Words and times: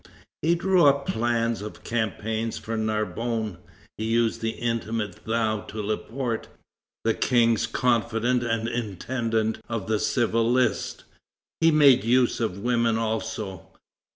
He 0.41 0.55
drew 0.55 0.87
up 0.87 1.05
plans 1.05 1.61
of 1.61 1.83
campaign 1.83 2.49
for 2.53 2.75
Narbonne. 2.75 3.59
He 3.99 4.05
used 4.05 4.41
the 4.41 4.49
intimate 4.49 5.23
"thou" 5.27 5.59
to 5.59 5.79
Laporte, 5.79 6.47
the 7.03 7.13
King's 7.13 7.67
confidant 7.67 8.41
and 8.41 8.67
intendant 8.67 9.59
of 9.69 9.85
the 9.85 9.99
civil 9.99 10.51
list. 10.51 11.03
He 11.59 11.69
made 11.69 12.03
use 12.03 12.39
of 12.39 12.57
women 12.57 12.97
also. 12.97 13.67